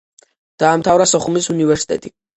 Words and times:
დაამთავრა 0.63 1.05
სოხუმის 1.13 1.51
უნივერსიტეტი. 1.57 2.17